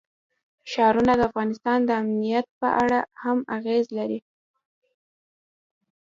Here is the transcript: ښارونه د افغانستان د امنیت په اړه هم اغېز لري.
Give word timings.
ښارونه 0.71 1.13
د 1.15 1.21
افغانستان 1.29 1.79
د 1.85 1.89
امنیت 2.01 2.45
په 2.59 2.67
اړه 2.83 2.99
هم 3.21 3.37
اغېز 3.57 3.85
لري. 3.97 4.19